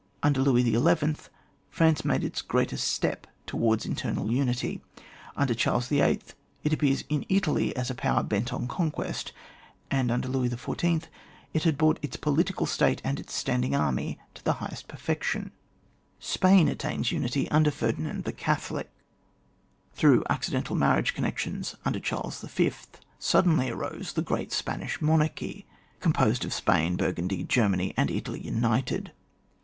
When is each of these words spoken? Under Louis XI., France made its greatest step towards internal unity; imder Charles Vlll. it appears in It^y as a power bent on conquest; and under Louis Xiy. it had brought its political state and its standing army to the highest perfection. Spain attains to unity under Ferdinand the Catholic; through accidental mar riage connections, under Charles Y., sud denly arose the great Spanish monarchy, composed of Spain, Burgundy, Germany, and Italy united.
Under 0.23 0.41
Louis 0.41 0.63
XI., 0.63 1.15
France 1.69 2.03
made 2.03 2.23
its 2.23 2.41
greatest 2.41 2.91
step 2.91 3.27
towards 3.45 3.85
internal 3.85 4.31
unity; 4.31 4.81
imder 5.37 5.55
Charles 5.55 5.89
Vlll. 5.89 6.19
it 6.63 6.73
appears 6.73 7.03
in 7.07 7.23
It^y 7.25 7.71
as 7.73 7.91
a 7.91 7.93
power 7.93 8.23
bent 8.23 8.51
on 8.51 8.67
conquest; 8.67 9.31
and 9.91 10.09
under 10.09 10.27
Louis 10.27 10.49
Xiy. 10.49 11.03
it 11.53 11.65
had 11.65 11.77
brought 11.77 11.99
its 12.01 12.15
political 12.17 12.65
state 12.65 12.99
and 13.03 13.19
its 13.19 13.35
standing 13.35 13.75
army 13.75 14.17
to 14.33 14.43
the 14.43 14.53
highest 14.53 14.87
perfection. 14.87 15.51
Spain 16.17 16.67
attains 16.67 17.09
to 17.09 17.15
unity 17.17 17.47
under 17.51 17.69
Ferdinand 17.69 18.23
the 18.23 18.33
Catholic; 18.33 18.89
through 19.93 20.23
accidental 20.31 20.75
mar 20.75 20.99
riage 20.99 21.13
connections, 21.13 21.75
under 21.85 21.99
Charles 21.99 22.43
Y., 22.57 22.71
sud 23.19 23.45
denly 23.45 23.69
arose 23.69 24.13
the 24.13 24.23
great 24.23 24.51
Spanish 24.51 24.99
monarchy, 24.99 25.67
composed 25.99 26.43
of 26.43 26.53
Spain, 26.55 26.95
Burgundy, 26.95 27.43
Germany, 27.43 27.93
and 27.95 28.09
Italy 28.09 28.39
united. 28.39 29.11